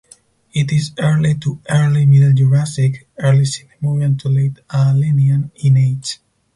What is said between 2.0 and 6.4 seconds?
Middle Jurassic (early Sinemurian to late Aalenian) in age.